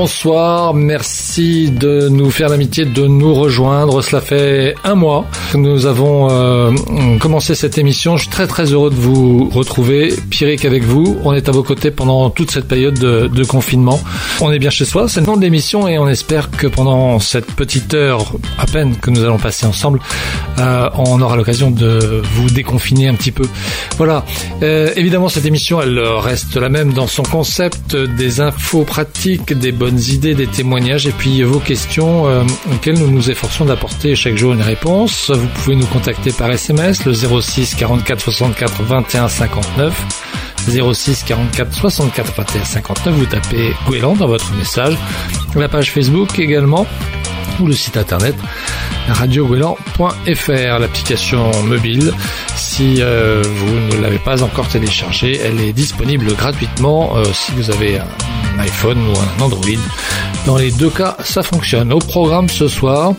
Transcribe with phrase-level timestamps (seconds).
[0.00, 0.72] bonsoir.
[0.72, 4.02] Merci de nous faire l'amitié de nous rejoindre.
[4.02, 6.72] Cela fait un mois que nous avons euh,
[7.18, 8.16] commencé cette émission.
[8.16, 10.14] Je suis très très heureux de vous retrouver.
[10.30, 11.18] Pierrick avec vous.
[11.22, 14.00] On est à vos côtés pendant toute cette période de, confinement.
[14.40, 15.06] On est bien chez soi.
[15.06, 18.24] C'est le nom de l'émission et on espère que pendant cette petite heure
[18.58, 20.00] à peine que nous allons passer ensemble,
[20.60, 23.44] euh, on aura l'occasion de vous déconfiner un petit peu.
[23.98, 24.24] Voilà.
[24.62, 29.72] Euh, évidemment, cette émission, elle reste la même dans son concept des infos pratiques, des
[29.72, 34.36] bonnes idées, des témoignages et puis vos questions euh, auxquelles nous nous efforçons d'apporter chaque
[34.36, 35.30] jour une réponse.
[35.30, 39.94] Vous pouvez nous contacter par SMS le 06 44 64 21 59.
[40.68, 43.14] 06 44 64 21 59.
[43.14, 44.96] Vous tapez Gouélan dans votre message.
[45.54, 46.86] La page Facebook également
[47.60, 48.34] ou le site internet
[49.12, 52.12] radiogouélan.fr, l'application mobile.
[52.56, 57.70] Si euh, vous ne l'avez pas encore téléchargée, elle est disponible gratuitement euh, si vous
[57.70, 59.64] avez un iPhone ou un Android.
[60.46, 61.92] Dans les deux cas, ça fonctionne.
[61.92, 63.14] Au programme ce soir,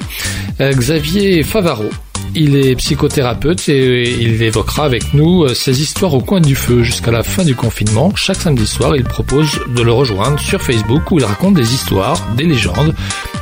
[0.59, 1.89] euh, Xavier Favaro.
[2.34, 7.12] Il est psychothérapeute et il évoquera avec nous ses histoires au coin du feu jusqu'à
[7.12, 8.14] la fin du confinement.
[8.16, 12.17] Chaque samedi soir, il propose de le rejoindre sur Facebook où il raconte des histoires,
[12.38, 12.95] des légendes.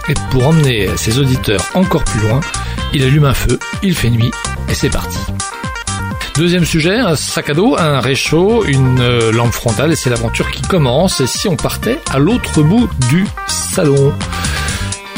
[0.08, 2.40] Et pour emmener ses auditeurs encore plus loin,
[2.94, 4.32] il allume un feu, il fait nuit
[4.70, 5.20] et c'est parti.
[6.40, 10.50] Deuxième sujet, un sac à dos, un réchaud, une euh, lampe frontale et c'est l'aventure
[10.52, 11.20] qui commence.
[11.20, 14.14] Et si on partait à l'autre bout du salon?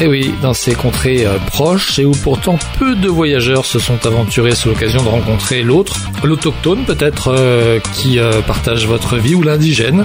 [0.00, 4.04] Eh oui, dans ces contrées euh, proches et où pourtant peu de voyageurs se sont
[4.04, 10.04] aventurés sous l'occasion de rencontrer l'autre, l'autochtone peut-être euh, qui partage votre vie ou l'indigène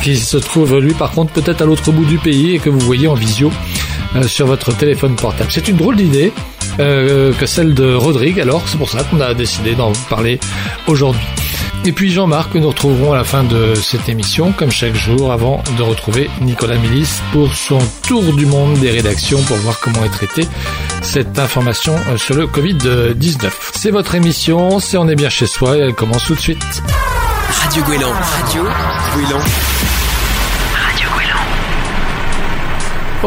[0.00, 2.78] qui se trouve lui par contre peut-être à l'autre bout du pays et que vous
[2.78, 3.50] voyez en visio
[4.22, 5.50] sur votre téléphone portable.
[5.50, 6.32] C'est une drôle d'idée.
[6.78, 8.38] Euh, que celle de Rodrigue.
[8.38, 10.38] Alors c'est pour ça qu'on a décidé d'en parler
[10.86, 11.22] aujourd'hui.
[11.86, 15.62] Et puis Jean-Marc, nous retrouverons à la fin de cette émission, comme chaque jour, avant
[15.78, 20.10] de retrouver Nicolas Mélis pour son tour du monde des rédactions pour voir comment est
[20.10, 20.46] traitée
[21.02, 23.50] cette information euh, sur le Covid-19.
[23.74, 26.82] C'est votre émission, c'est On est bien chez soi et elle commence tout de suite.
[27.62, 28.12] Radio Gouélan.
[28.12, 28.64] Radio
[29.14, 29.40] Gouélan.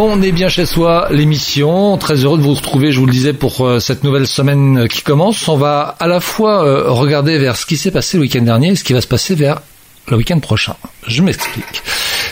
[0.01, 1.97] On est bien chez soi, l'émission.
[1.97, 5.01] Très heureux de vous retrouver, je vous le disais, pour euh, cette nouvelle semaine qui
[5.01, 5.45] commence.
[5.49, 8.69] On va à la fois euh, regarder vers ce qui s'est passé le week-end dernier
[8.69, 9.59] et ce qui va se passer vers
[10.07, 10.77] le week-end prochain.
[11.05, 11.83] Je m'explique.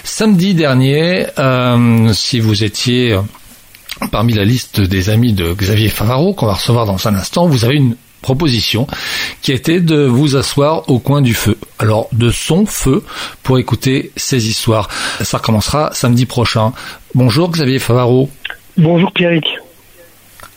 [0.05, 3.19] Samedi dernier, euh, si vous étiez
[4.11, 7.65] parmi la liste des amis de Xavier Favaro, qu'on va recevoir dans un instant, vous
[7.65, 8.87] avez une proposition
[9.41, 11.57] qui était de vous asseoir au coin du feu.
[11.79, 13.03] Alors de son feu
[13.43, 14.89] pour écouter ces histoires.
[15.21, 16.73] Ça recommencera samedi prochain.
[17.17, 18.29] Bonjour Xavier Favaro.
[18.77, 19.47] Bonjour Pierrick.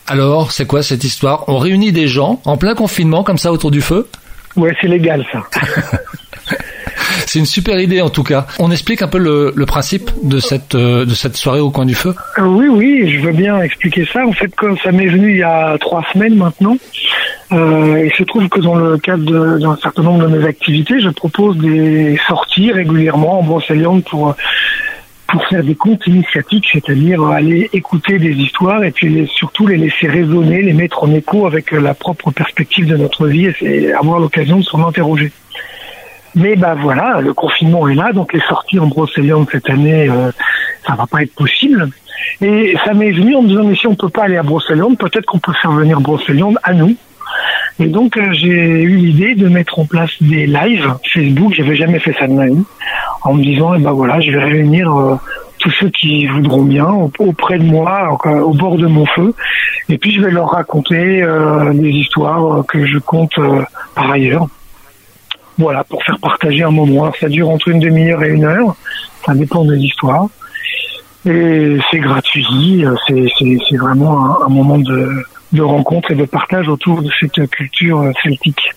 [0.06, 1.48] Alors, c'est quoi cette histoire?
[1.48, 4.10] On réunit des gens en plein confinement comme ça autour du feu?
[4.56, 5.42] Ouais, c'est légal ça.
[7.26, 8.46] C'est une super idée en tout cas.
[8.58, 11.94] On explique un peu le, principe de cette euh, de cette soirée au coin du
[11.94, 12.14] feu?
[12.38, 14.26] Euh, oui, oui, je veux bien expliquer ça.
[14.26, 16.76] En fait, comme ça m'est venu il y a trois semaines maintenant,
[17.52, 21.08] euh, il se trouve que dans le cadre d'un certain nombre de mes activités, je
[21.08, 24.34] propose des sorties régulièrement en Brocéliande pour
[25.30, 30.08] pour faire des comptes initiatiques, c'est-à-dire aller écouter des histoires et puis surtout les laisser
[30.08, 34.58] résonner, les mettre en écho avec la propre perspective de notre vie et avoir l'occasion
[34.58, 35.30] de s'en interroger.
[36.34, 40.30] Mais ben voilà, le confinement est là, donc les sorties en Brocéliande cette année, euh,
[40.86, 41.88] ça va pas être possible.
[42.40, 44.98] Et ça m'est venu en me disant, mais si on peut pas aller à Brocéliande,
[44.98, 46.96] peut-être qu'on peut faire venir Brocéliande à nous.
[47.78, 48.48] Et donc euh, j'ai
[48.82, 52.46] eu l'idée de mettre en place des lives Facebook, j'avais jamais fait ça de ma
[52.46, 52.64] vie,
[53.22, 55.16] en me disant, eh ben voilà, je vais réunir euh,
[55.58, 56.88] tous ceux qui voudront bien
[57.18, 59.34] auprès de moi, au bord de mon feu,
[59.88, 63.38] et puis je vais leur raconter euh, des histoires que je compte
[63.94, 64.46] par ailleurs.
[65.58, 67.12] Voilà, pour faire partager un moment.
[67.20, 68.74] ça dure entre une demi-heure et une heure,
[69.26, 70.28] ça dépend des histoires.
[71.26, 77.50] Et c'est gratuit, c'est vraiment un, moment de, rencontre et de partage autour de cette
[77.50, 78.70] culture celtique.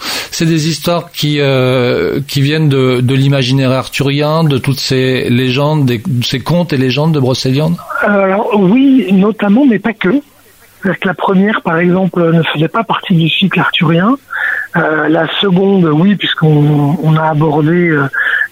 [0.00, 6.00] C'est des histoires qui euh, qui viennent de, l'imaginaire arthurien, de toutes ces légendes, de
[6.22, 7.76] ces contes et légendes de Brocéliande.
[8.02, 10.20] Alors oui, notamment, mais pas que.
[11.04, 14.16] La première, par exemple, ne faisait pas partie du cycle arthurien.
[14.76, 18.04] Euh, la seconde, oui, puisqu'on a abordé euh,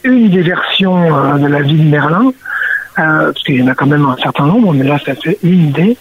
[0.03, 2.33] une des versions de la vie de Merlin,
[2.97, 5.71] parce qu'il y en a quand même un certain nombre, mais là, ça fait une
[5.71, 5.97] des.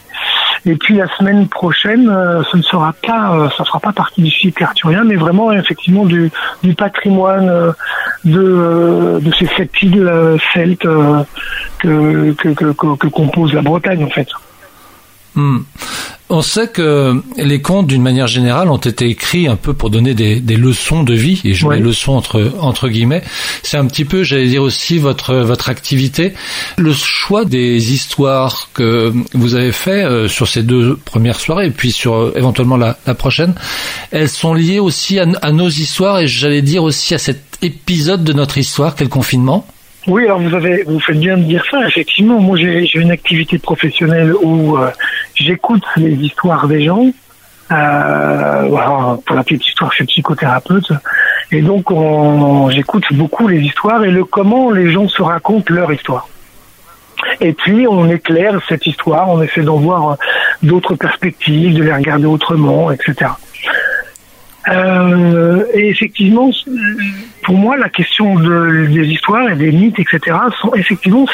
[0.65, 2.05] Et puis la semaine prochaine,
[2.51, 6.31] ce ne sera pas, ça sera pas partie du cycle arthurien, mais vraiment effectivement du,
[6.63, 7.73] du patrimoine
[8.23, 10.11] de, de ces sept îles
[10.53, 14.27] celtes que, que, que, que compose la Bretagne en fait.
[15.35, 15.59] Hmm.
[16.27, 20.15] On sait que les contes, d'une manière générale, ont été écrits un peu pour donner
[20.15, 23.21] des, des leçons de vie, et je mets leçons entre, entre guillemets.
[23.61, 26.33] C'est un petit peu, j'allais dire aussi, votre, votre activité.
[26.77, 31.71] Le choix des histoires que vous avez fait euh, sur ces deux premières soirées, et
[31.71, 33.53] puis sur euh, éventuellement la, la, prochaine,
[34.09, 38.23] elles sont liées aussi à, à nos histoires, et j'allais dire aussi à cet épisode
[38.23, 39.67] de notre histoire qu'est le confinement.
[40.07, 41.87] Oui, alors vous avez, vous faites bien de dire ça.
[41.87, 44.91] Effectivement, moi j'ai une activité professionnelle où euh,
[45.33, 47.07] j'écoute les histoires des gens.
[47.71, 50.91] Euh, pour la petite histoire, je suis psychothérapeute,
[51.51, 51.87] et donc
[52.71, 56.27] j'écoute beaucoup les histoires et le comment les gens se racontent leur histoire.
[57.41, 60.17] Et puis on éclaire cette histoire, on essaie d'en voir
[60.61, 63.31] d'autres perspectives, de les regarder autrement, etc.
[64.69, 66.49] Euh, et effectivement,
[67.43, 71.25] pour moi, la question de, des histoires et des mythes, etc., sont effectivement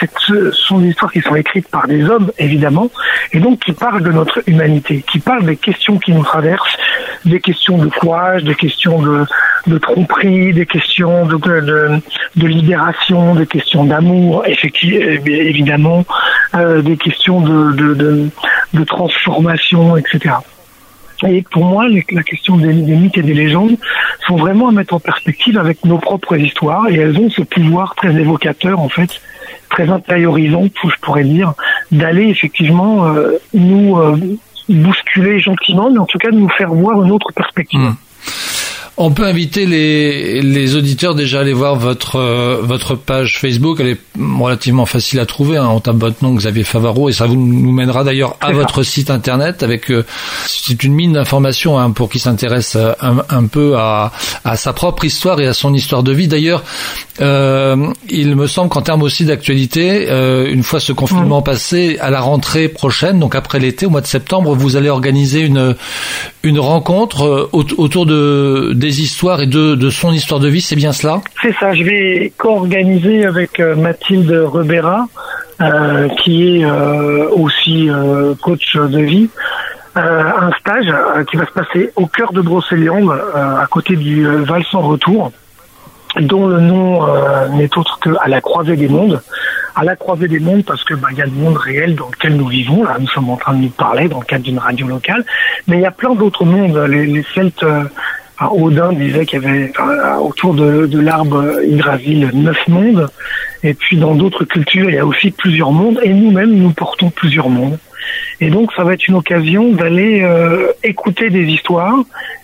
[0.52, 2.90] sont des histoires qui sont écrites par des hommes, évidemment,
[3.32, 6.78] et donc qui parlent de notre humanité, qui parlent des questions qui nous traversent,
[7.26, 9.26] des questions de courage, des questions de,
[9.68, 12.02] de tromperie, des questions de, de,
[12.36, 16.06] de libération, des questions d'amour, évidemment,
[16.56, 18.30] euh, des questions de,
[18.74, 20.36] de transformation, etc.
[21.28, 23.78] Et pour moi, la question des, mythes et des légendes
[24.28, 27.96] sont vraiment à mettre en perspective avec nos propres histoires et elles ont ce pouvoir
[27.96, 29.22] très évocateur en fait,
[29.70, 31.54] très intériorisant, je pourrais dire,
[31.92, 34.18] d'aller effectivement euh, nous euh,
[34.70, 37.80] bousculer gentiment, mais en tout cas de nous faire voir une autre perspective.
[37.80, 37.96] Mmh.
[38.98, 43.80] On peut inviter les, les auditeurs déjà à aller voir votre euh, votre page Facebook.
[43.80, 45.58] Elle est relativement facile à trouver.
[45.58, 45.70] Hein.
[45.70, 49.10] On tape votre nom Xavier Favaro et ça vous nous mènera d'ailleurs à votre site
[49.10, 50.06] internet avec euh,
[50.46, 54.12] c'est une mine d'informations hein, pour qui s'intéresse euh, un, peu à,
[54.44, 56.28] à sa propre histoire et à son histoire de vie.
[56.28, 56.64] D'ailleurs,
[57.20, 60.08] il me semble qu'en termes aussi d'actualité,
[60.52, 64.08] une fois ce confinement passé, à la rentrée prochaine, donc après l'été, au mois de
[64.08, 65.76] septembre, vous allez organiser une
[66.44, 70.92] une rencontre autour de des histoires et de, de son histoire de vie, c'est bien
[70.92, 71.22] cela?
[71.42, 75.08] C'est ça, je vais co-organiser avec euh, Mathilde Rebera,
[75.62, 77.90] euh, qui est euh, aussi
[78.42, 79.30] coach de vie,
[79.96, 80.94] un stage
[81.30, 85.32] qui va se passer au cœur de Brocéliande, à côté du Val sans retour,
[86.20, 87.02] dont le nom
[87.56, 89.22] n'est autre que à la croisée des mondes
[89.74, 92.10] à la croisée des mondes parce que bah, il y a le monde réel dans
[92.10, 92.84] lequel nous vivons.
[92.84, 95.24] Là, nous sommes en train de nous parler dans le cadre d'une radio locale,
[95.68, 96.78] mais il y a plein d'autres mondes.
[96.90, 97.66] Les, les Celtes
[98.50, 99.72] Odin disait qu'il y avait
[100.20, 103.08] autour de, de l'arbre Hydrasil neuf mondes.
[103.64, 106.00] Et puis dans d'autres cultures, il y a aussi plusieurs mondes.
[106.04, 107.78] Et nous-mêmes, nous portons plusieurs mondes.
[108.40, 111.98] Et donc ça va être une occasion d'aller euh, écouter des histoires,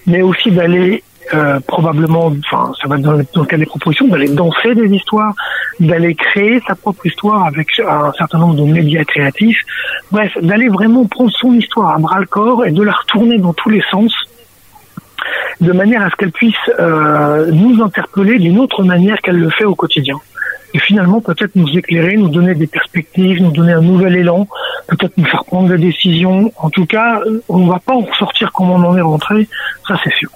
[0.06, 1.04] mais aussi d'aller
[1.34, 5.34] euh, probablement, enfin ça va être dans, le cas des propositions, d'aller danser des histoires,
[5.80, 9.60] d'aller créer sa propre histoire avec un certain nombre de médias créatifs.
[10.12, 13.54] Bref, d'aller vraiment prendre son histoire à bras le corps et de la retourner dans
[13.54, 14.14] tous les sens
[15.62, 19.66] de manière à ce qu'elle puisse euh, nous interpeller d'une autre manière qu'elle le fait
[19.66, 20.18] au quotidien.
[20.74, 24.48] Et finalement, peut-être nous éclairer, nous donner des perspectives, nous donner un nouvel élan,
[24.88, 26.52] peut-être nous faire prendre des décisions.
[26.58, 29.48] En tout cas, on ne va pas en ressortir comme on en est rentré,
[29.88, 30.30] ça c'est sûr.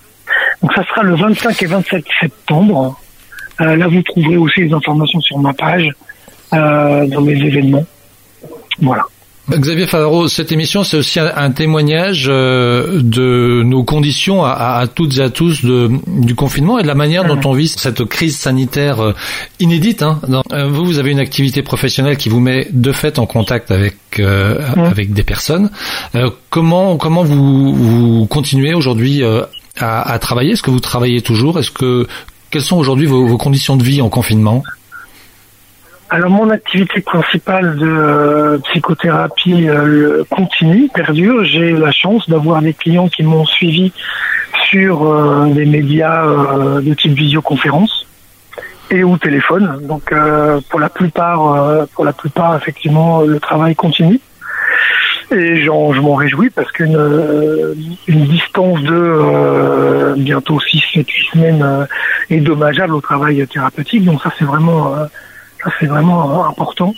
[0.62, 3.00] Donc ça sera le 25 et 27 septembre.
[3.60, 5.90] Euh, là, vous trouverez aussi les informations sur ma page,
[6.54, 7.86] euh, dans mes événements.
[8.82, 9.04] Voilà.
[9.50, 15.22] Xavier Favaro, cette émission, c'est aussi un, témoignage euh, de nos conditions à, toutes et
[15.22, 19.02] à tous de, du confinement et de la manière dont on vit cette crise sanitaire
[19.02, 19.14] euh,
[19.60, 20.04] inédite.
[20.04, 20.22] Hein.
[20.54, 23.96] Euh, vous, vous avez une activité professionnelle qui vous met de fait en contact avec
[24.20, 25.70] avec des personnes.
[26.50, 29.24] comment comment vous, vous continuez aujourd'hui
[29.80, 30.52] à, à, travailler?
[30.52, 31.60] Est-ce que vous travaillez toujours?
[31.60, 32.08] Est-ce que
[32.50, 34.64] quelles sont aujourd'hui vos, vos conditions de vie en confinement?
[36.14, 41.46] Alors mon activité principale de euh, psychothérapie euh, continue, perdure.
[41.46, 43.94] J'ai la chance d'avoir des clients qui m'ont suivi
[44.70, 46.26] sur euh, des médias
[46.82, 48.06] de type visioconférence
[48.90, 49.80] et ou téléphone.
[49.88, 50.14] Donc
[50.70, 54.20] pour la plupart, pour la plupart effectivement, le travail continue.
[55.32, 57.00] Et je m'en réjouis parce qu'une
[58.08, 61.88] une distance de bientôt 6, 7, 8 semaines
[62.30, 64.04] est dommageable au travail thérapeutique.
[64.04, 64.94] Donc ça c'est vraiment
[65.64, 66.94] ça, c'est vraiment important.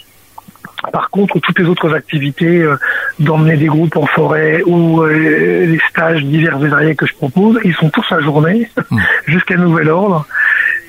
[0.92, 2.78] Par contre, toutes les autres activités, euh,
[3.20, 7.60] d'emmener des groupes en forêt ou euh, les stages divers et variés que je propose,
[7.63, 9.00] ils sont tous à journée hmm.
[9.28, 10.25] jusqu'à nouvel ordre.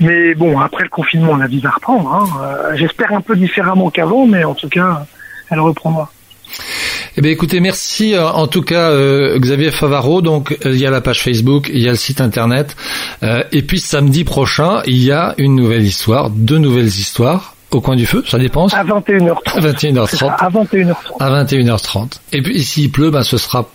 [0.01, 2.13] Mais bon, après le confinement, la vie va reprendre.
[2.13, 2.27] Hein.
[2.43, 5.07] Euh, j'espère un peu différemment qu'avant, mais en tout cas,
[5.51, 6.11] elle reprendra.
[7.17, 8.91] Eh bien, écoutez, merci en tout cas
[9.37, 10.23] Xavier Favaro.
[10.23, 12.77] Donc, il y a la page Facebook, il y a le site internet,
[13.23, 17.97] et puis samedi prochain, il y a une nouvelle histoire, deux nouvelles histoires au coin
[17.97, 18.67] du feu, ça dépend.
[18.69, 19.39] À 21h30.
[19.47, 20.35] À 21h30.
[20.39, 20.95] À 21h30.
[21.21, 22.21] À 21h30.
[22.33, 23.69] Et puis s'il pleut, ben ce sera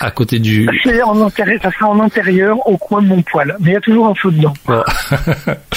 [0.00, 0.68] à côté du.
[0.84, 3.56] C'est en intérieur, ça sera en intérieur, au coin de mon poil.
[3.60, 4.54] Mais il y a toujours un feu dedans.
[4.66, 4.82] Bon.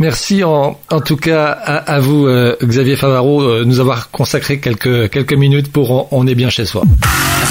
[0.00, 4.58] Merci en, en, tout cas à, à vous, euh, Xavier Favaro, euh, nous avoir consacré
[4.58, 6.84] quelques, quelques minutes pour on, on est bien chez soi.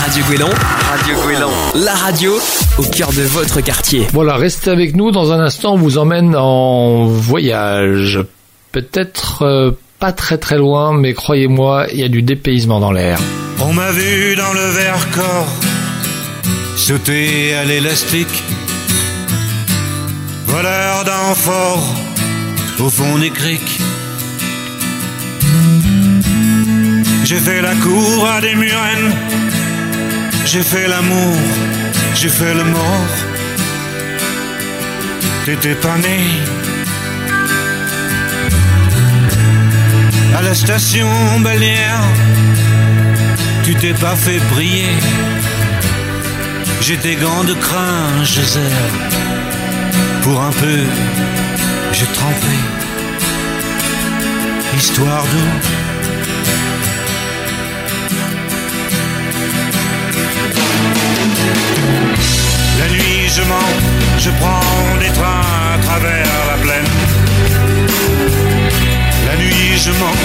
[0.03, 0.49] Radio Guélan,
[0.89, 2.33] Radio Guélan, la radio
[2.79, 4.07] au cœur de votre quartier.
[4.13, 5.11] Voilà, restez avec nous.
[5.11, 8.19] Dans un instant, on vous emmène en voyage.
[8.71, 13.19] Peut-être euh, pas très très loin, mais croyez-moi, il y a du dépaysement dans l'air.
[13.61, 15.53] On m'a vu dans le Vercors
[16.75, 18.43] sauter à l'élastique,
[20.47, 22.08] voleur d'enfort
[22.79, 23.79] au fond des criques.
[27.23, 29.13] J'ai fait la cour à des murennes,
[30.45, 31.35] j'ai fait l'amour,
[32.15, 33.15] j'ai fait le mort.
[35.45, 36.19] T'étais pas né.
[40.37, 41.09] À la station
[41.41, 42.03] balnéaire,
[43.63, 44.95] tu t'es pas fait briller.
[46.81, 48.63] J'ai des gants de crin, zère.
[50.23, 50.79] Pour un peu,
[51.99, 52.55] j'ai trempé.
[54.77, 55.49] Histoire d'eau.
[62.79, 63.71] La nuit, je mens,
[64.17, 65.41] je prends des trains
[65.73, 66.91] à travers la plaine.
[69.27, 70.19] La nuit, je mens,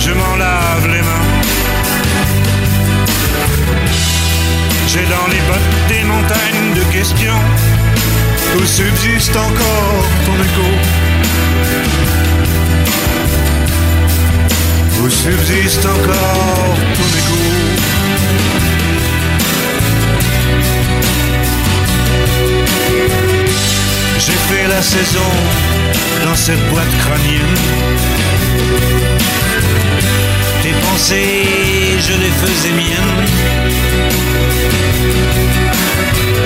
[0.00, 1.28] je m'en lave les mains.
[4.88, 7.42] J'ai dans les bottes des montagnes de questions
[8.56, 10.68] où subsiste encore ton écho.
[15.02, 17.38] Où subsiste encore ton écho.
[24.18, 25.30] J'ai fait la saison
[26.24, 27.56] dans cette boîte crânienne.
[30.62, 33.24] Tes pensées, je les faisais miennes.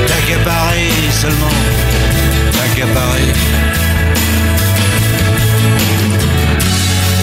[0.06, 1.58] T'accaparer seulement,
[2.52, 3.32] t'accaparer.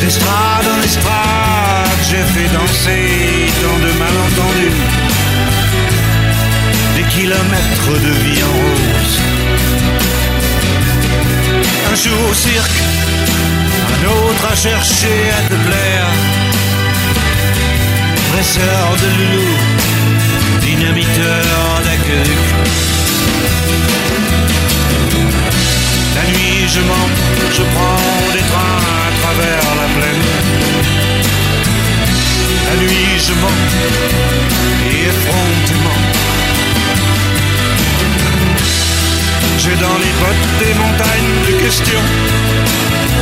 [0.02, 4.82] D'estrade en estrade, j'ai fait danser tant de malentendus.
[6.96, 9.20] Des kilomètres de vie en rose.
[11.92, 12.80] Un jour au cirque,
[13.94, 16.10] un autre à chercher à te plaire.
[18.32, 19.50] Presseur de loulou,
[20.62, 21.75] dynamiteur
[22.08, 22.12] La
[26.30, 27.10] nuit, je mens,
[27.52, 30.24] je prends des trains à travers la plaine.
[32.68, 33.60] La nuit, je mens,
[34.92, 36.00] et effrontément.
[39.58, 42.06] J'ai dans les bottes des montagnes de questions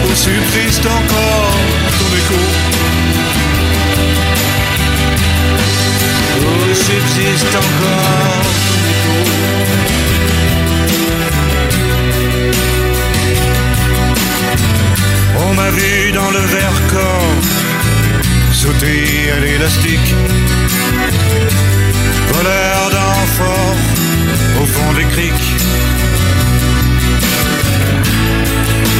[0.05, 1.55] où subsiste encore
[1.99, 2.39] ton écho.
[6.73, 8.53] Subsiste encore.
[15.45, 17.63] On m'a vu dans le Vercors
[18.51, 20.13] sauter à l'élastique,
[22.33, 23.75] voleur d'enfort
[24.61, 25.49] au fond des criques.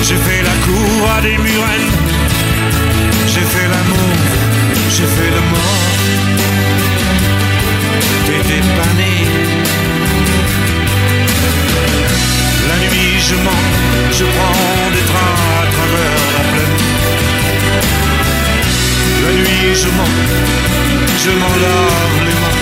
[0.02, 1.92] J'ai fait la cour à des murennes,
[3.28, 4.16] j'ai fait l'amour,
[4.90, 6.83] j'ai fait le mort.
[8.26, 9.14] T'étais pas né.
[12.68, 13.66] La nuit je mens,
[14.12, 16.78] je prends des trains à travers la plaine.
[19.24, 20.16] La nuit je mens,
[21.24, 22.60] je m'en lave les mains.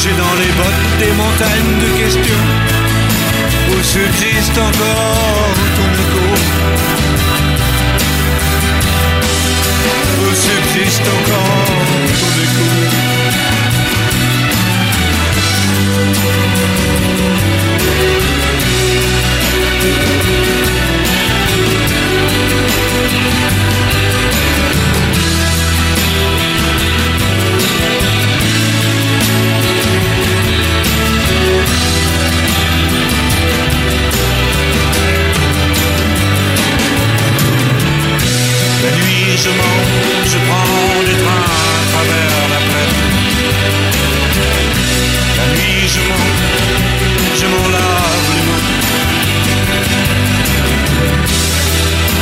[0.00, 2.44] J'ai dans les bottes des montagnes de questions
[3.70, 6.57] où subsiste encore ton écho.
[10.78, 11.68] Où subsiste encore
[12.20, 12.98] ton écho.
[13.30, 13.52] La
[23.40, 23.67] nuit
[39.42, 39.80] je mens,
[40.32, 42.96] je prends des trains à travers la plaine.
[45.38, 46.30] La nuit je mens,
[47.40, 48.64] je m'en lave les mains.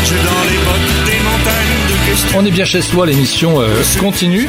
[0.09, 2.39] J'ai dans les bottes des montagnes de questions.
[2.39, 4.49] On est bien chez soi, l'émission euh, continue.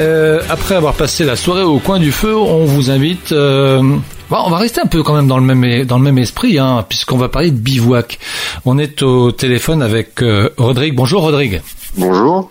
[0.00, 3.82] Euh, après avoir passé la soirée au coin du feu, on vous invite euh,
[4.30, 6.56] Bon, on va rester un peu quand même dans le même dans le même esprit,
[6.56, 8.20] hein, puisqu'on va parler de bivouac.
[8.64, 10.94] On est au téléphone avec euh, Rodrigue.
[10.94, 11.60] Bonjour Rodrigue.
[11.96, 12.50] Bonjour.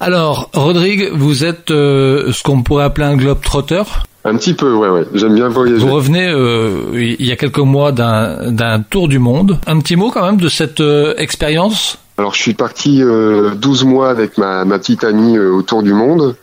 [0.00, 3.82] Alors, Rodrigue, vous êtes euh, ce qu'on pourrait appeler un globe trotter.
[4.24, 5.04] Un petit peu, ouais, ouais.
[5.14, 5.78] J'aime bien voyager.
[5.78, 9.58] Vous revenez euh, il y a quelques mois d'un d'un tour du monde.
[9.66, 11.98] Un petit mot quand même de cette euh, expérience.
[12.16, 16.34] Alors, je suis parti 12 mois avec ma, ma petite amie autour du monde,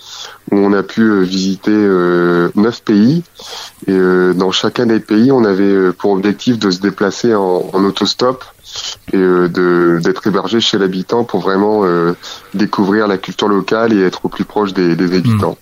[0.49, 1.73] où on a pu visiter
[2.55, 3.23] neuf pays.
[3.85, 3.97] Et
[4.35, 8.45] dans chacun des pays, on avait pour objectif de se déplacer en, en autostop
[9.13, 12.13] et euh, de d'être hébergé chez l'habitant pour vraiment euh,
[12.53, 15.57] découvrir la culture locale et être au plus proche des, des habitants.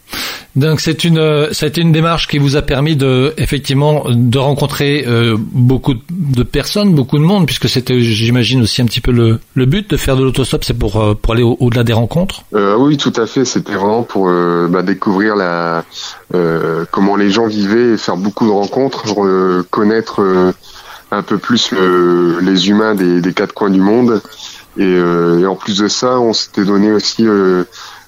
[0.55, 0.59] Hmm.
[0.59, 5.35] Donc c'est une c'est une démarche qui vous a permis de effectivement de rencontrer euh,
[5.39, 9.65] beaucoup de personnes, beaucoup de monde, puisque c'était j'imagine aussi un petit peu le, le
[9.65, 12.43] but de faire de l'autostop, c'est pour pour aller au-delà des rencontres.
[12.53, 13.45] Euh, oui, tout à fait.
[13.45, 14.29] C'était vraiment pour
[14.69, 15.83] bah, découvrir la
[16.91, 19.03] comment les gens vivaient et faire beaucoup de rencontres,
[19.71, 20.21] connaître
[21.15, 24.21] un peu plus le, les humains des, quatre coins du monde.
[24.77, 27.63] Et, euh, et en plus de ça, on s'était donné aussi euh,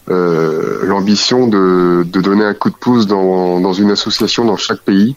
[0.09, 5.15] euh, l'ambition de, donner un coup de pouce dans, dans, une association dans chaque pays.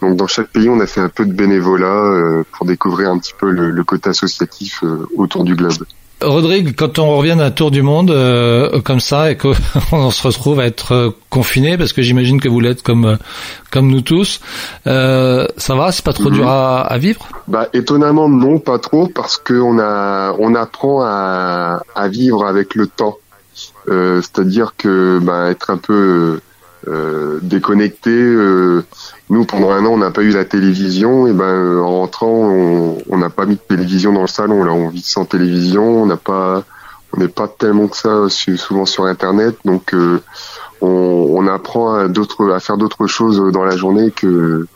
[0.00, 3.34] Donc dans chaque pays, on a fait un peu de bénévolat pour découvrir un petit
[3.38, 4.82] peu le, le côté associatif
[5.16, 5.84] autour du globe.
[6.20, 9.52] Rodrigue, quand on revient d'un tour du monde euh, comme ça et qu'on
[10.10, 13.16] se retrouve à être euh, confiné, parce que j'imagine que vous l'êtes comme euh,
[13.70, 14.40] comme nous tous,
[14.86, 17.26] euh, ça va, c'est pas trop dur à, à, vivre?
[17.48, 22.74] Bah étonnamment non, pas trop, parce que on a on apprend à, à vivre avec
[22.74, 23.18] le temps.
[23.86, 26.40] C'est-à-dire que bah, être un peu
[27.42, 28.10] déconnecté
[29.30, 31.26] nous, pendant un an, on n'a pas eu la télévision.
[31.26, 32.28] Et ben, euh, en rentrant,
[33.08, 34.64] on n'a pas mis de télévision dans le salon.
[34.64, 36.02] Là, on vit sans télévision.
[36.02, 36.62] On n'a pas,
[37.12, 39.56] on n'est pas tellement que ça souvent sur Internet.
[39.64, 40.20] Donc, euh,
[40.82, 44.66] on, on, apprend à d'autres, à faire d'autres choses dans la journée que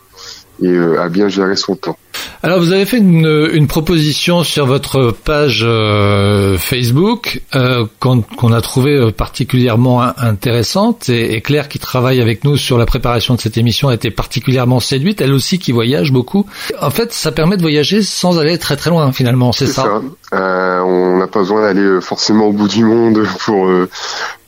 [0.63, 1.97] et euh, à bien gérer son temps.
[2.43, 8.61] Alors vous avez fait une, une proposition sur votre page euh, Facebook euh, qu'on a
[8.61, 13.41] trouvé euh, particulièrement intéressante et, et, Claire qui travaille avec nous sur la préparation de
[13.41, 16.47] cette émission a été particulièrement séduite, elle aussi qui voyage beaucoup.
[16.81, 20.37] En fait, ça permet de voyager sans aller très très loin finalement, c'est ça, ça.
[20.37, 23.69] Euh, On n'a pas besoin d'aller forcément au bout du monde pour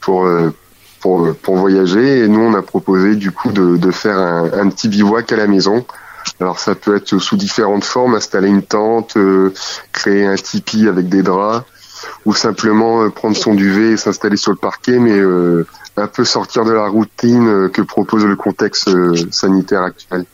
[0.00, 0.26] pour
[1.00, 2.20] pour, pour voyager.
[2.20, 5.36] Et nous on a proposé du coup de, de faire un, un petit bivouac à
[5.36, 5.84] la maison.
[6.38, 9.52] Alors ça peut être sous différentes formes, installer une tente, euh,
[9.92, 11.66] créer un tipi avec des draps,
[12.24, 16.24] ou simplement euh, prendre son duvet et s'installer sur le parquet, mais euh, un peu
[16.24, 18.90] sortir de la routine que propose le contexte
[19.30, 20.24] sanitaire actuel.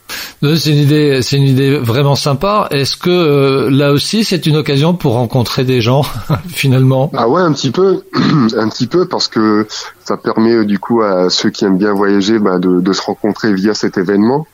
[0.42, 2.68] C'est une idée, c'est une idée vraiment sympa.
[2.70, 6.02] Est-ce que là aussi c'est une occasion pour rencontrer des gens
[6.48, 7.10] finalement?
[7.14, 8.04] Ah ouais, un petit peu,
[8.56, 9.66] un petit peu parce que
[10.04, 13.52] ça permet du coup à ceux qui aiment bien voyager bah, de, de se rencontrer
[13.52, 14.46] via cet événement.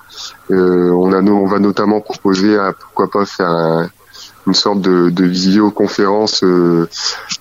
[0.51, 3.89] Euh, on, a, on va notamment proposer à pourquoi pas faire un,
[4.47, 6.89] une sorte de, visioconférence euh,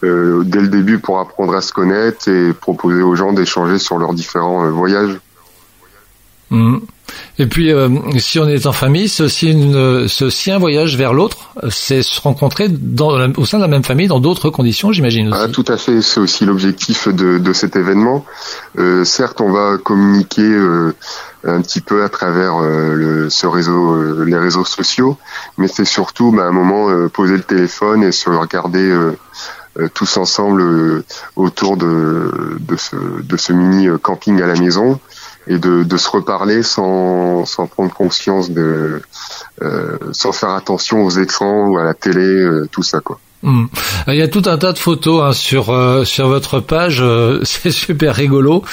[0.04, 3.98] euh, dès le début pour apprendre à se connaître et proposer aux gens d'échanger sur
[3.98, 5.20] leurs différents euh, voyages.
[6.52, 6.78] Mmh.
[7.40, 9.56] Et puis, euh, si on est en famille, c'est aussi,
[10.22, 11.54] aussi un voyage vers l'autre.
[11.70, 15.42] C'est se rencontrer dans, au sein de la même famille dans d'autres conditions, j'imagine aussi.
[15.42, 16.02] Ah, tout à fait.
[16.02, 18.26] C'est aussi l'objectif de, de, cet événement.
[18.78, 20.94] Euh, certes, on va communiquer euh,
[21.44, 25.18] un petit peu à travers le, ce réseau, les réseaux sociaux,
[25.58, 28.96] mais c'est surtout bah, un moment poser le téléphone et se regarder.
[29.94, 31.04] tous ensemble
[31.38, 35.00] autour de, de, ce, de ce mini camping à la maison
[35.48, 39.02] et de, de se reparler sans, sans prendre conscience de
[39.62, 43.66] euh, sans faire attention aux écrans ou à la télé euh, tout ça quoi Mmh.
[44.08, 47.40] Il y a tout un tas de photos hein, sur euh, sur votre page, euh,
[47.44, 48.64] c'est super rigolo.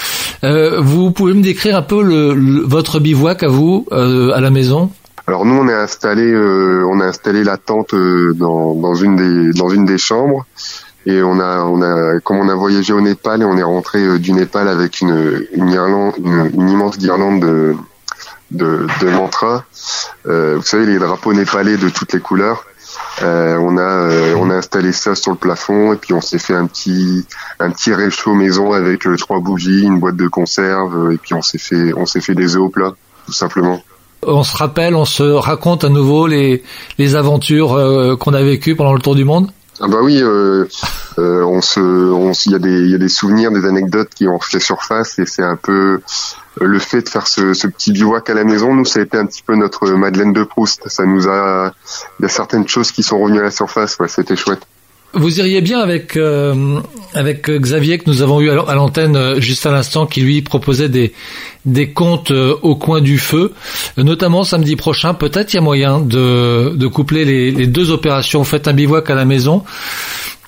[0.44, 4.50] Euh, vous pouvez me décrire un peu le, le votre bivouac à vous à la
[4.50, 4.90] maison?
[5.26, 9.68] Alors nous on est installé on a installé la tente dans, dans une des dans
[9.68, 10.46] une des chambres
[11.08, 14.04] et on a, on a, comme on a voyagé au Népal et on est rentré
[14.04, 17.74] euh, du Népal avec une, une, une, une immense guirlande de,
[18.50, 19.64] de, de mantras.
[20.26, 22.66] Euh, vous savez, les drapeaux népalais de toutes les couleurs.
[23.22, 26.38] Euh, on a, euh, on a installé ça sur le plafond et puis on s'est
[26.38, 27.24] fait un petit,
[27.58, 31.42] un petit réchaud maison avec euh, trois bougies, une boîte de conserve et puis on
[31.42, 32.92] s'est fait, on s'est fait des œufs au plat,
[33.24, 33.80] tout simplement.
[34.26, 36.62] On se rappelle, on se raconte à nouveau les,
[36.98, 39.50] les aventures qu'on a vécues pendant le tour du monde?
[39.80, 40.66] Ah bah oui, euh,
[41.18, 44.10] euh, on se, on, il y a des, il y a des souvenirs, des anecdotes
[44.12, 46.00] qui ont fait surface et c'est un peu
[46.60, 48.74] le fait de faire ce, ce, petit bivouac à la maison.
[48.74, 50.88] Nous, ça a été un petit peu notre Madeleine de Proust.
[50.88, 51.72] Ça nous a,
[52.18, 53.96] il y a certaines choses qui sont revenues à la surface.
[54.00, 54.66] Ouais, c'était chouette.
[55.14, 56.80] Vous iriez bien avec euh,
[57.14, 60.88] avec Xavier que nous avons eu à l'antenne euh, juste à l'instant, qui lui proposait
[60.88, 61.12] des
[61.64, 63.52] des comptes euh, au coin du feu,
[63.96, 65.14] notamment samedi prochain.
[65.14, 68.44] Peut-être il y a moyen de de coupler les, les deux opérations.
[68.44, 69.64] Faites un bivouac à la maison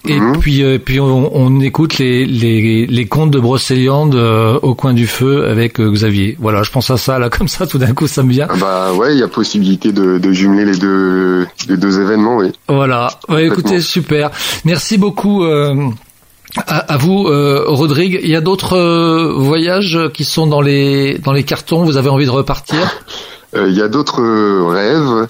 [0.09, 0.39] et mhm.
[0.39, 4.95] puis, euh, puis on, on, écoute les, les, les contes de Brocéliande euh, au coin
[4.95, 6.37] du feu avec euh, Xavier.
[6.41, 8.47] Voilà, je pense à ça là comme ça, tout d'un coup, ça me vient.
[8.49, 12.37] Ah bah ouais, il y a possibilité de, de jumeler les deux les deux événements,
[12.37, 12.53] oui.
[12.69, 13.11] Voilà.
[13.29, 14.31] Ouais, écoutez, super.
[14.65, 15.45] Merci beaucoup.
[15.45, 18.19] À, à, vous, Rodrigue.
[18.23, 21.85] Il y a d'autres voyages qui sont dans les dans les cartons?
[21.85, 22.79] Vous avez envie de repartir?
[22.81, 22.87] Euh,
[23.55, 24.23] il y a d'autres
[24.71, 25.29] rêves.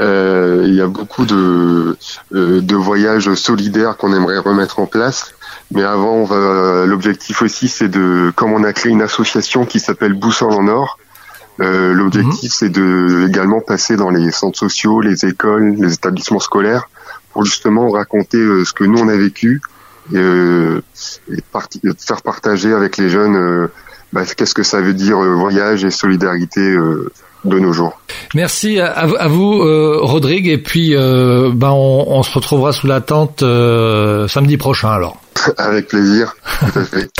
[0.00, 1.96] Euh, il y a beaucoup de,
[2.34, 5.34] euh, de voyages solidaires qu'on aimerait remettre en place.
[5.70, 6.28] Mais avant,
[6.84, 10.98] l'objectif aussi, c'est de, comme on a créé une association qui s'appelle Boussole en Or,
[11.60, 12.50] euh, l'objectif, mhm.
[12.50, 16.90] c'est de également passer dans les centres sociaux, les écoles, les établissements scolaires,
[17.32, 19.62] pour justement raconter ce que nous on a vécu
[20.12, 21.42] et, et
[21.98, 23.68] faire partager avec les jeunes
[24.12, 26.76] bah, qu'est-ce que ça veut dire voyage et solidarité
[27.44, 27.98] de nos jours.
[28.34, 33.42] Merci à, vous, euh, Rodrigue, et puis euh, ben on, se retrouvera sous la tente
[33.42, 35.20] euh, samedi prochain alors.
[35.58, 37.10] Avec plaisir, tout à fait.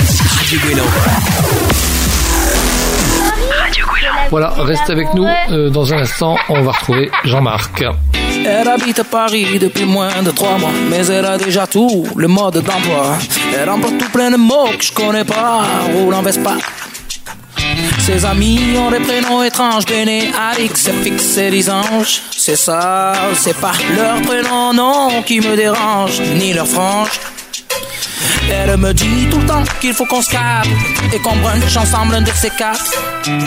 [4.31, 5.27] Voilà, restez avec nous.
[5.71, 7.85] dans un instant, on va retrouver Jean-Marc.
[8.47, 12.27] Elle habite à Paris depuis moins de trois mois, mais elle a déjà tout le
[12.27, 13.19] mode d'emploi.
[13.57, 16.57] Elle emporte tout plein de mots que je connais pas, roule en Vespa
[17.99, 22.23] ses amis ont des prénoms étranges, Béné, Alix, Fix et Lisange.
[22.31, 27.21] C'est ça, c'est pas leur prénom, non, qui me dérange, ni leur frange.
[28.51, 30.69] Elle me dit tout le temps qu'il faut qu'on se capte
[31.13, 32.85] et qu'on brunch ensemble un de ces quatre.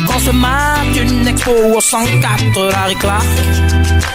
[0.07, 3.25] Qu'on se mate une expo au 104, la Clark.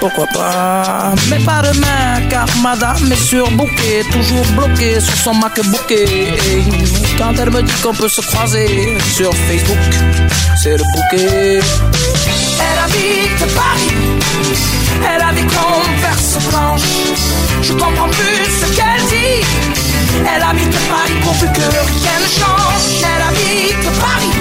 [0.01, 6.05] Pourquoi pas, mais pas demain, car madame est surbookée, toujours bloquée sur son MacBooké.
[7.16, 9.79] Quand elle me dit qu'on peut se croiser sur Facebook,
[10.61, 11.61] c'est le bouquet.
[12.59, 13.94] Elle habite Paris,
[15.14, 16.83] elle a des converses blanches.
[17.62, 19.82] Je comprends plus ce qu'elle dit.
[20.20, 23.03] Elle habite Paris pourvu que rien ne change.
[23.03, 24.35] Elle habite Paris,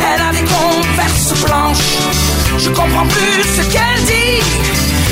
[0.00, 2.58] Elle a des converses blanches.
[2.58, 4.42] Je comprends plus ce qu'elle dit.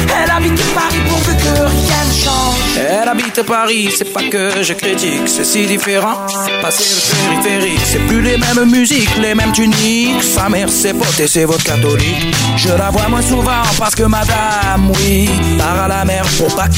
[0.06, 2.54] Elle habite Paris pourvu que rien ne change.
[2.76, 6.26] Elle habite Paris, c'est pas que je critique, c'est si différent.
[6.60, 10.22] Passer le périphérique, c'est plus les mêmes musiques, les mêmes tuniques.
[10.22, 12.34] Sa mère, c'est potes et c'est votre catholique.
[12.56, 16.72] Je la vois moins souvent parce que madame, oui, part à la mer pour Pâques.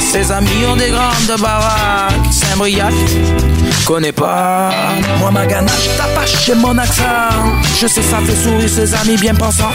[0.00, 2.92] Ses amis ont des grandes baraques, Saint-Briac,
[3.86, 4.70] connais pas.
[5.18, 7.02] Moi, ma ganache, t'apache chez mon accent.
[7.80, 9.72] Je sais, ça fait sourire ses amis bien pensants.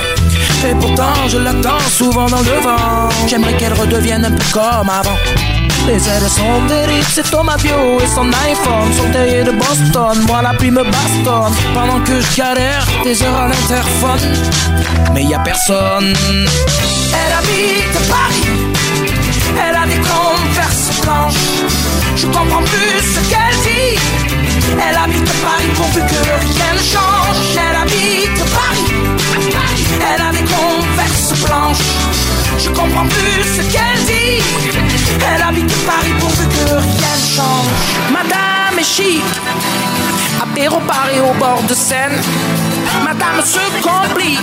[0.67, 3.09] Et pourtant, je l'attends souvent dans le vent.
[3.27, 5.17] J'aimerais qu'elle redevienne un peu comme avant.
[5.87, 10.17] Les ailes sont dérives, c'est Thomas Bio et son iPhone sont de Boston.
[10.27, 14.19] Moi, la pluie me bastonne pendant que je galère des heures à l'interphone.
[15.13, 16.13] Mais y a personne.
[17.13, 18.74] Elle habite Paris
[22.15, 23.99] Je comprends plus ce qu'elle dit.
[24.71, 27.37] Elle habite Paris pourvu que rien ne change.
[27.53, 28.93] Elle habite Paris.
[29.99, 31.77] Elle a des converses blanches.
[32.57, 34.41] Je comprends plus ce qu'elle dit.
[35.33, 37.67] Elle habite Paris pourvu que rien ne change.
[38.11, 39.23] Madame est chic.
[40.41, 42.21] Apéro Paris au bord de Seine.
[43.03, 44.39] Madame se complique.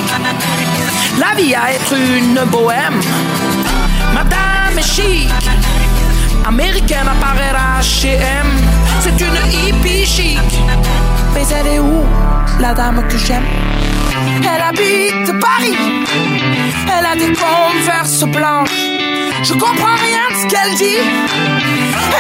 [1.19, 3.01] La vie à être une bohème.
[8.03, 8.47] H&M.
[9.01, 10.41] C'est une hippie chic.
[11.35, 12.05] Mais elle est où,
[12.59, 13.45] la dame que j'aime?
[14.43, 15.77] Elle habite Paris.
[16.89, 18.71] Elle a des converses blanches.
[19.45, 20.99] Je comprends rien de ce qu'elle dit.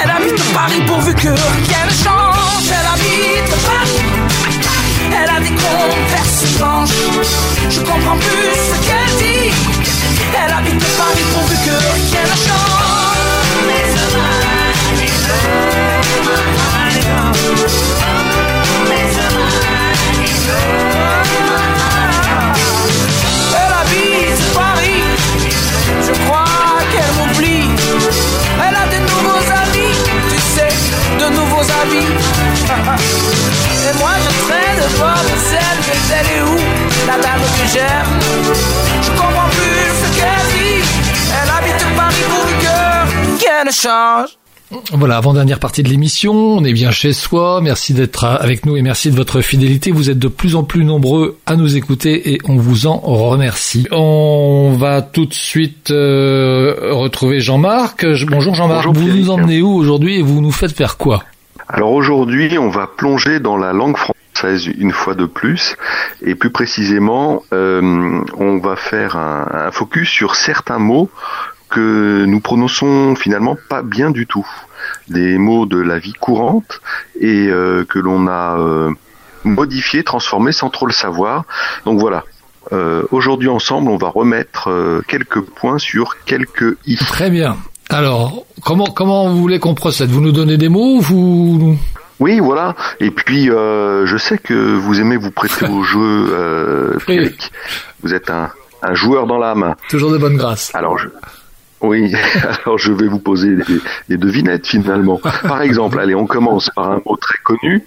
[0.04, 2.66] Elle habite Paris pourvu que rien ne change.
[2.68, 4.02] Elle habite Paris.
[5.10, 6.90] Elle a des converses blanches.
[7.70, 9.52] Je comprends plus ce qu'elle dit.
[10.44, 12.82] Elle habite Paris pourvu que rien ne change.
[33.84, 35.14] Et moi je traîne devant
[35.50, 36.56] celle, mais elle est où
[37.06, 38.20] La dame que j'aime?
[39.02, 40.82] Je comprends plus ce qu'elle dit.
[41.42, 43.06] Elle habite Paris pour le cœur,
[43.38, 44.41] qu'elle change.
[44.92, 47.60] Voilà, avant-dernière partie de l'émission, on est bien chez soi.
[47.62, 49.90] Merci d'être avec nous et merci de votre fidélité.
[49.90, 53.86] Vous êtes de plus en plus nombreux à nous écouter et on vous en remercie.
[53.90, 58.06] On va tout de suite euh, retrouver Jean-Marc.
[58.28, 61.24] Bonjour Jean-Marc, vous nous emmenez où aujourd'hui et vous nous faites faire quoi?
[61.68, 65.76] Alors aujourd'hui, on va plonger dans la langue française une fois de plus
[66.22, 71.08] et plus précisément, euh, on va faire un, un focus sur certains mots
[71.72, 74.46] que nous prononçons finalement pas bien du tout.
[75.08, 76.80] Des mots de la vie courante
[77.20, 78.90] et euh, que l'on a euh,
[79.44, 81.44] modifiés, transformés sans trop le savoir.
[81.84, 82.24] Donc voilà.
[82.72, 86.96] Euh, Aujourd'hui ensemble, on va remettre euh, quelques points sur quelques i.
[86.96, 87.56] Très bien.
[87.90, 90.10] Alors, comment comment vous voulez qu'on procède?
[90.10, 91.78] Vous nous donnez des mots ou vous
[92.20, 92.76] oui, voilà.
[93.00, 97.34] Et puis, euh, je sais que vous aimez vous prêter au jeu, euh, Oui.
[98.04, 98.48] Vous êtes un,
[98.80, 99.74] un joueur dans l'âme.
[99.88, 100.72] Toujours de bonne grâce.
[100.72, 101.08] Alors, je,
[101.82, 102.12] oui,
[102.64, 105.18] alors je vais vous poser des, des devinettes finalement.
[105.42, 107.84] Par exemple, allez, on commence par un mot très connu.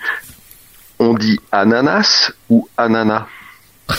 [0.99, 3.25] On dit ananas ou ananas?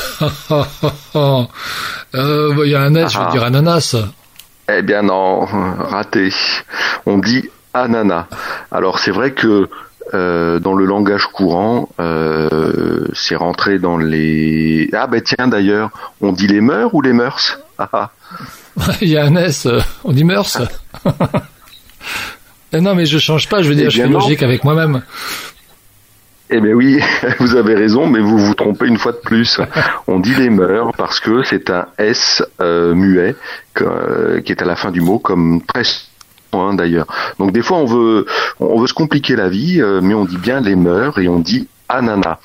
[2.14, 3.32] Euh, bah, Il y a un S, je vais Ah.
[3.32, 3.96] dire ananas.
[4.68, 6.30] Eh bien non, raté.
[7.04, 8.26] On dit ananas.
[8.72, 9.68] Alors c'est vrai que
[10.14, 14.88] euh, dans le langage courant, euh, c'est rentré dans les...
[14.92, 17.58] Ah ben tiens d'ailleurs, on dit les mœurs ou les mœurs?
[19.00, 20.58] Il y a un S, euh, on dit mœurs.
[22.72, 25.02] Eh non, mais je change pas, je veux dire, Eh je suis logique avec moi-même.
[26.50, 27.00] Eh bien oui,
[27.38, 29.60] vous avez raison, mais vous vous trompez une fois de plus.
[30.08, 33.36] On dit les mœurs parce que c'est un S euh, muet
[33.72, 37.06] que- euh, qui est à la fin du mot, comme souvent, hein, d'ailleurs.
[37.38, 38.26] Donc des fois on veut
[38.60, 41.38] on veut se compliquer la vie, euh, mais on dit bien les mœurs et on
[41.38, 42.38] dit ananas.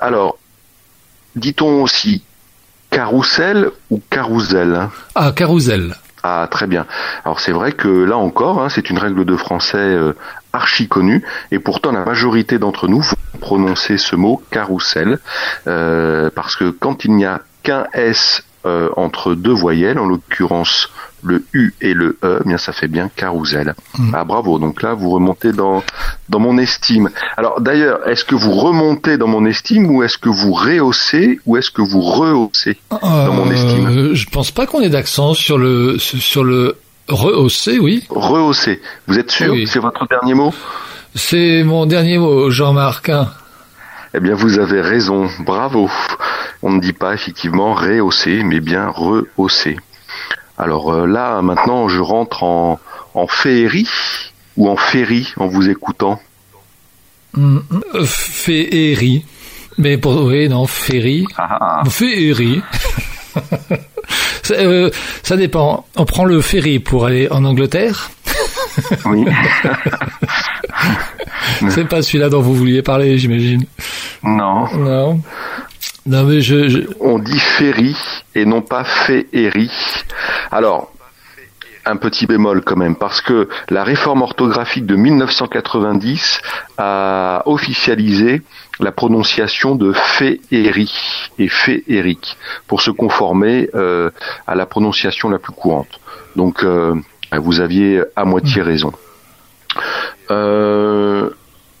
[0.00, 0.38] Alors,
[1.34, 2.22] dit-on aussi
[2.92, 5.94] carrousel ou carousel hein Ah, carousel.
[6.22, 6.86] ah très bien.
[7.24, 10.12] Alors c'est vrai que là encore, hein, c'est une règle de français euh,
[10.52, 15.18] archi connue, et pourtant la majorité d'entre nous vont prononcer ce mot carrousel,
[15.66, 20.90] euh, parce que quand il n'y a qu'un S euh, entre deux voyelles, en l'occurrence
[21.22, 23.74] le U et le E, eh bien ça fait bien carrousel.
[23.98, 24.14] Mm.
[24.14, 25.82] Ah bravo, donc là vous remontez dans
[26.28, 27.10] dans mon estime.
[27.36, 31.56] Alors d'ailleurs, est-ce que vous remontez dans mon estime ou est-ce que vous rehaussez ou
[31.56, 33.86] est-ce que vous rehaussez Dans mon estime.
[33.86, 36.76] Euh, je pense pas qu'on ait d'accent sur le sur le
[37.08, 38.04] rehaussé, oui.
[38.10, 38.80] Rehaussez.
[39.06, 39.66] Vous êtes sûr Oui.
[39.66, 40.52] C'est votre dernier mot?
[41.14, 43.08] C'est mon dernier mot, Jean-Marc.
[43.10, 43.28] hein.
[44.14, 45.28] Eh bien, vous avez raison.
[45.40, 45.90] Bravo.
[46.62, 49.76] On ne dit pas effectivement rehausser, mais bien rehausser.
[50.58, 52.78] Alors euh, là, maintenant, je rentre en,
[53.14, 53.88] en féerie
[54.56, 56.20] ou en féerie en vous écoutant.
[57.34, 59.24] Mm, mm, Féerie.
[59.78, 61.26] Mais pour oui, non, féerie.
[61.38, 62.62] Ah, Féerie.
[64.42, 64.90] ça, euh,
[65.22, 65.86] ça dépend.
[65.96, 68.10] On prend le ferry pour aller en Angleterre.
[69.06, 69.24] oui.
[71.70, 73.64] C'est pas celui-là dont vous vouliez parler, j'imagine.
[74.22, 74.66] non.
[74.76, 75.20] Non.
[76.06, 77.96] Non, mais je, je- On dit féerie
[78.34, 79.70] et non pas féerie.
[80.50, 80.92] Alors,
[81.84, 86.40] un petit bémol quand même, parce que la réforme orthographique de 1990
[86.78, 88.42] a officialisé
[88.80, 92.36] la prononciation de féerie et féerique
[92.66, 94.10] pour se conformer euh,
[94.46, 96.00] à la prononciation la plus courante.
[96.36, 96.94] Donc, euh,
[97.32, 98.92] vous aviez à moitié raison.
[100.30, 101.30] Euh,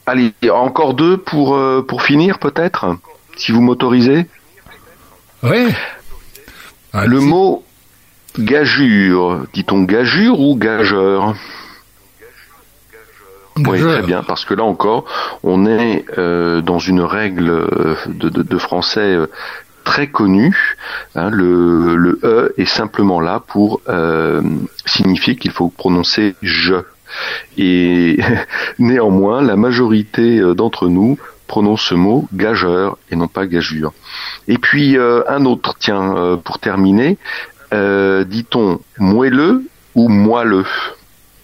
[0.06, 2.86] allez, encore deux pour, euh, pour finir peut-être,
[3.36, 4.26] si vous m'autorisez.
[5.42, 5.66] ouais.
[6.92, 7.64] Ah, Le mot
[8.38, 11.34] gageure, dit-on gageure ou gageur?
[13.58, 15.04] Oui, très bien, parce que là encore,
[15.42, 19.26] on est euh, dans une règle euh, de, de- de français euh,
[19.84, 20.76] très connue.
[21.14, 24.40] hein, le, le E est simplement là pour euh,
[24.86, 26.76] signifier qu'il faut prononcer je.
[27.58, 28.18] Et
[28.78, 31.18] néanmoins, la majorité d'entre nous
[31.52, 33.92] prononce ce mot gageur et non pas gageure.
[34.48, 37.18] Et puis euh, un autre, tiens, euh, pour terminer,
[37.74, 39.56] euh, dit-on moelleux
[39.94, 40.64] ou moelleux?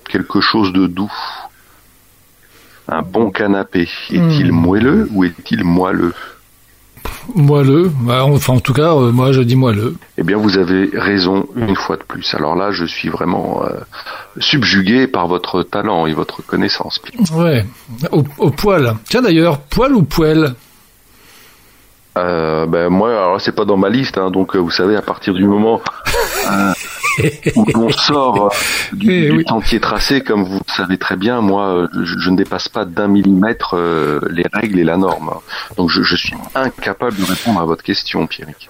[0.08, 1.12] Quelque chose de doux.
[2.88, 3.82] Un bon canapé.
[4.08, 4.62] Est-il Hmm.
[4.64, 6.14] moelleux ou est-il moelleux?
[7.34, 7.90] Moelleux.
[8.00, 9.96] Bah, Enfin, en tout cas, euh, moi, je dis moelleux.
[10.16, 12.34] Eh bien, vous avez raison une fois de plus.
[12.34, 13.70] Alors là, je suis vraiment euh,
[14.38, 17.00] subjugué par votre talent et votre connaissance.
[17.34, 17.64] Ouais.
[18.12, 18.96] Au, au poil.
[19.08, 20.54] Tiens, d'ailleurs, poil ou poêle?
[22.16, 25.34] Euh, ben moi, alors c'est pas dans ma liste, hein, donc vous savez, à partir
[25.34, 25.80] du moment
[26.50, 26.72] euh,
[27.56, 28.48] où l'on sort euh,
[28.96, 29.44] du, Eh du oui.
[29.48, 32.84] sentier tracé, comme vous le savez très bien, moi, euh, je, je ne dépasse pas
[32.84, 35.30] d'un millimètre euh, les règles et la norme.
[35.76, 38.68] Donc je, je suis incapable de répondre à votre question, Pierrick.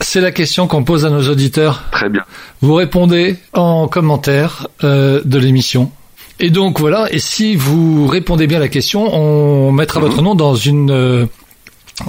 [0.00, 1.84] C'est la question qu'on pose à nos auditeurs.
[1.92, 2.24] Très bien.
[2.60, 5.92] Vous répondez en commentaire euh, de l'émission.
[6.40, 10.06] Et donc voilà, et si vous répondez bien à la question, on mettra Mhm.
[10.06, 11.28] votre nom dans une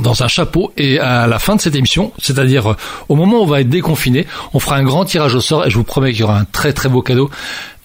[0.01, 2.75] dans un chapeau et à la fin de cette émission, c'est-à-dire euh,
[3.09, 5.69] au moment où on va être déconfiné, on fera un grand tirage au sort et
[5.69, 7.29] je vous promets qu'il y aura un très très beau cadeau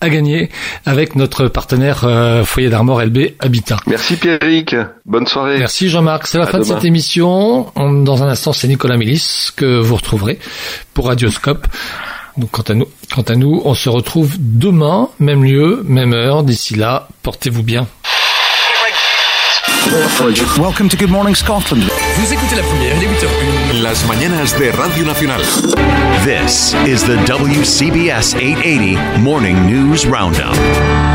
[0.00, 0.48] à gagner
[0.87, 3.78] avec notre partenaire euh, Foyer d'Armor LB Habitat.
[3.88, 4.76] Merci Pierrick.
[5.06, 5.58] Bonne soirée.
[5.58, 6.28] Merci Jean-Marc.
[6.28, 7.66] C'est la À fin de cette émission.
[7.74, 10.38] On- Dans un instant, c'est Nicolas Mélis que vous retrouverez
[10.94, 11.66] pour Radioscope.
[12.37, 16.44] Donc, quant à nous, quant à nous, on se retrouve demain, même lieu, même heure.
[16.44, 17.88] D'ici là, portez-vous bien.
[19.88, 21.83] Welcome to Good Morning Scotland.
[22.16, 23.83] Vous écoutez la première, il est 8h01.
[23.83, 25.40] Las mañanas de Radio Nacional.
[26.24, 30.55] This is the WCBS 880 Morning News Roundup.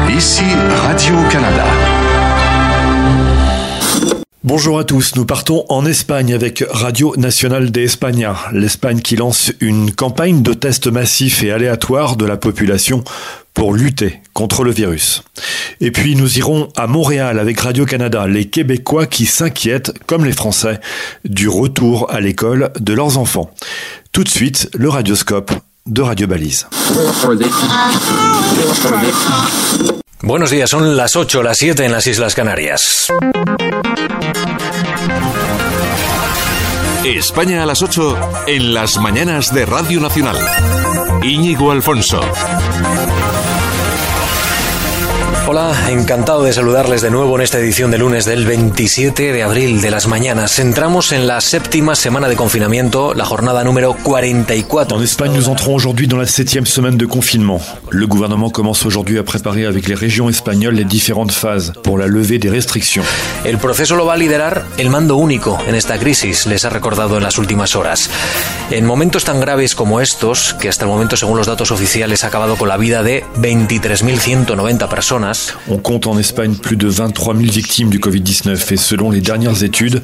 [0.09, 0.45] Ici
[0.87, 1.65] Radio-Canada.
[4.43, 9.53] Bonjour à tous, nous partons en Espagne avec Radio Nacional de España, l'Espagne qui lance
[9.61, 13.03] une campagne de tests massifs et aléatoires de la population
[13.53, 15.23] pour lutter contre le virus.
[15.79, 20.79] Et puis nous irons à Montréal avec Radio-Canada, les Québécois qui s'inquiètent, comme les Français,
[21.25, 23.51] du retour à l'école de leurs enfants.
[24.11, 25.51] Tout de suite, le radioscope
[25.85, 26.67] de Radio Balise.
[30.21, 33.11] Buenos días, son las 8, las 7 en las Islas Canarias.
[37.05, 40.37] España a las 8 en las mañanas de Radio Nacional.
[41.21, 42.21] Íñigo Alfonso.
[45.45, 49.81] Hola, encantado de saludarles de nuevo en esta edición de lunes del 27 de abril
[49.81, 50.57] de las mañanas.
[50.57, 54.97] Entramos en la séptima semana de confinamiento, la jornada número 44.
[54.97, 57.59] En Espagne, nous entrons aujourd'hui dans la septième semaine de confinement.
[57.89, 62.07] Le gouvernement commence aujourd'hui à préparer avec les régions espagnoles les différentes phases pour la
[62.07, 63.03] levée des restrictions.
[63.43, 67.17] El proceso lo va a liderar el mando único en esta crisis, les ha recordado
[67.17, 68.09] en las últimas horas.
[68.71, 72.27] En momentos tan graves como estos, que hasta el momento, según los datos oficiales, ha
[72.27, 75.33] acabado con la vida de 23.190 personas,
[75.69, 79.63] On compte en Espagne plus de 23 000 victimes du Covid-19 et selon les dernières
[79.63, 80.01] études,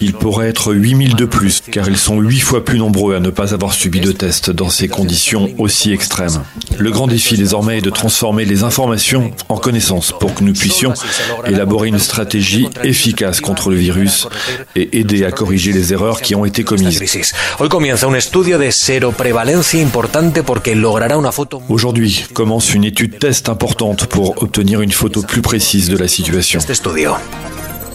[0.00, 3.20] il pourrait être 8 000 de plus car ils sont 8 fois plus nombreux à
[3.20, 6.42] ne pas avoir subi de test dans ces conditions aussi extrêmes.
[6.78, 10.94] Le grand défi désormais est de transformer les informations en connaissances pour que nous puissions
[11.46, 14.28] élaborer une stratégie efficace contre le virus
[14.76, 17.02] et aider à corriger les erreurs qui ont été commises.
[21.68, 26.60] Aujourd'hui commence une étude test importante pour obtenir une photo plus précise de la situation.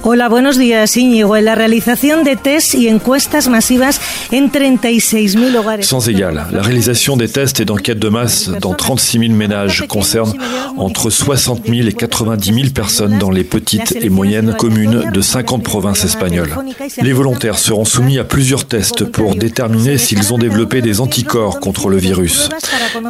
[0.07, 1.35] Hola, buenos días, Íñigo.
[1.37, 3.99] La realización de test y encuestas masivas
[4.31, 5.87] en 36.000 hogares.
[5.87, 10.31] Sans égal, la réalisation des tests et d'enquêtes de masse dans 36 000 ménages concerne
[10.77, 15.63] entre 60 000 et 90 000 personnes dans les petites et moyennes communes de 50
[15.63, 16.53] provinces espagnoles.
[17.01, 21.89] Les volontaires seront soumis à plusieurs tests pour déterminer s'ils ont développé des anticorps contre
[21.89, 22.49] le virus.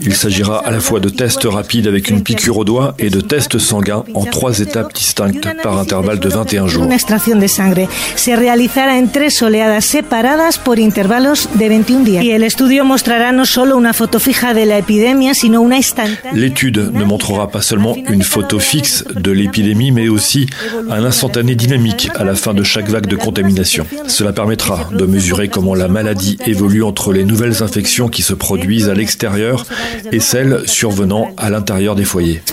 [0.01, 3.19] Il s'agira à la fois de tests rapides avec une piqûre au doigt et de
[3.19, 6.84] tests sanguins en trois étapes distinctes par intervalle de 21 jours.
[6.85, 12.23] Una extracción de sangre se realizará en tres oleadas separadas por intervalos de 21 días.
[12.23, 16.33] Y el estudio mostrará no solo una foto fija de la epidemia, sino una instantánea.
[16.33, 20.45] L'étude ne montrera pas seulement une photo fixe de l'épidémie, mais aussi
[20.91, 23.87] un instantané dynamique à la fin de chaque vague de contamination.
[24.07, 28.89] Cela permettra de mesurer comment la maladie évolue entre les nouvelles infections qui se produisent
[28.89, 29.65] à l'extérieur
[30.11, 32.43] et celles survenant à l'intérieur des foyers.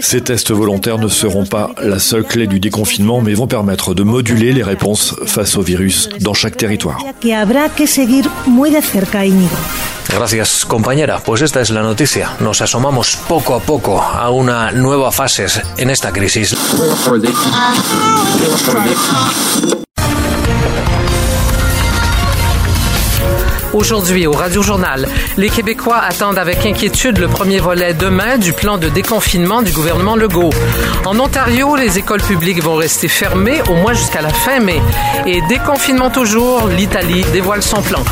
[0.00, 4.02] Ces tests volontaires ne seront pas la seule clé du déconfinement, mais vont permettre de
[4.02, 6.98] moduler les réponses face au virus dans chaque territoire.
[7.20, 9.56] que habrá que seguir muy de cerca, Íñigo.
[10.08, 11.20] Gracias, compañera.
[11.24, 12.36] Pues esta es la noticia.
[12.40, 15.46] Nos asomamos poco a poco a una nueva fase
[15.78, 16.56] en esta crisis.
[23.72, 25.06] Aujourd'hui, au Radio Journal,
[25.36, 30.16] les Québécois attendent avec inquiétude le premier volet demain du plan de déconfinement du gouvernement
[30.16, 30.50] Legault.
[31.06, 34.80] En Ontario, les écoles publiques vont rester fermées au moins jusqu'à la fin mai.
[35.26, 38.02] Et déconfinement toujours, l'Italie dévoile son plan.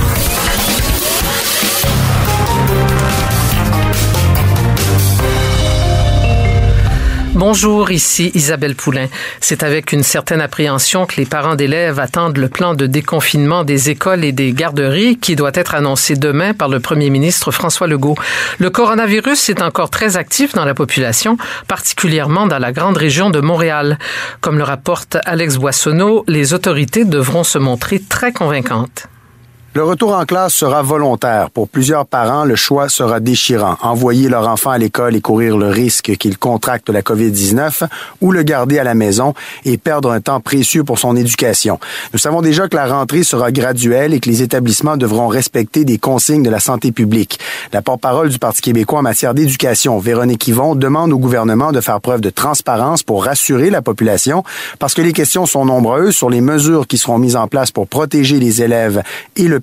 [7.39, 9.07] Bonjour, ici Isabelle Poulain.
[9.41, 13.91] C'est avec une certaine appréhension que les parents d'élèves attendent le plan de déconfinement des
[13.91, 18.17] écoles et des garderies qui doit être annoncé demain par le premier ministre François Legault.
[18.59, 23.39] Le coronavirus est encore très actif dans la population, particulièrement dans la grande région de
[23.39, 24.01] Montréal.
[24.41, 29.07] Comme le rapporte Alex Boissonneau, les autorités devront se montrer très convaincantes.
[29.79, 31.51] Le retour en classe sera volontaire.
[31.51, 33.77] Pour plusieurs parents, le choix sera déchirant.
[33.81, 37.85] Envoyer leur enfant à l'école et courir le risque qu'il contracte la COVID-19
[38.21, 39.35] ou le garder à la maison
[39.65, 41.79] et perdre un temps précieux pour son éducation.
[42.13, 45.99] Nous savons déjà que la rentrée sera graduelle et que les établissements devront respecter des
[45.99, 47.39] consignes de la santé publique.
[47.73, 52.01] La porte-parole du Parti québécois en matière d'éducation, Véronique Yvon, demande au gouvernement de faire
[52.01, 54.43] preuve de transparence pour rassurer la population
[54.81, 57.87] parce que les questions sont nombreuses sur les mesures qui seront mises en place pour
[57.87, 59.05] protéger les élèves
[59.37, 59.61] et le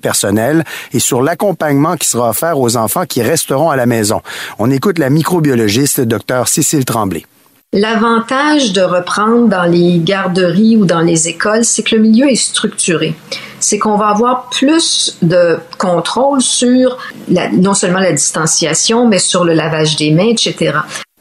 [0.92, 4.20] et sur l'accompagnement qui sera offert aux enfants qui resteront à la maison.
[4.58, 7.24] On écoute la microbiologiste Dr Cécile Tremblay.
[7.72, 12.36] L'avantage de reprendre dans les garderies ou dans les écoles, c'est que le milieu est
[12.36, 13.14] structuré.
[13.60, 16.96] C'est qu'on va avoir plus de contrôle sur
[17.28, 20.78] non seulement la distanciation, mais sur le lavage des mains, etc.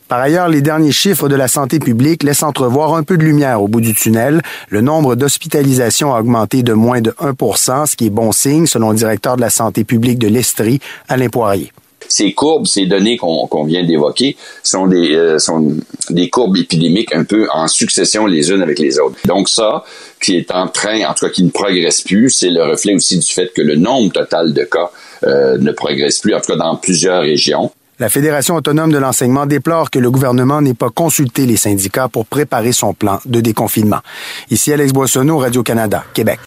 [0.08, 3.64] Par ailleurs, les derniers chiffres de la santé publique laissent entrevoir un peu de lumière
[3.64, 4.41] au bout du tunnel.
[4.70, 8.91] Le nombre d'hospitalisations a augmenté de moins de 1% ce qui est bon signe, selon
[8.91, 11.72] le directeur de la santé publique de l'Estrie, Alain Poirier.
[12.08, 15.76] Ces courbes, ces données qu'on vient d'évoquer, sont des, euh, sont
[16.12, 19.16] des courbes épidémiques un peu en succession les unes avec les autres.
[19.26, 19.84] Donc ça,
[20.22, 23.18] qui est en train, en tout cas qui ne progresse plus, c'est le reflet aussi
[23.18, 24.91] du fait que le nombre total de cas
[25.24, 27.72] euh, ne progresse plus, en tout cas dans plusieurs régions.
[27.98, 32.26] La Fédération autonome de l'enseignement déplore que le gouvernement n'ait pas consulté les syndicats pour
[32.26, 34.02] préparer son plan de déconfinement.
[34.52, 36.39] Ici Alex Boissonneau, Radio-Canada, Québec.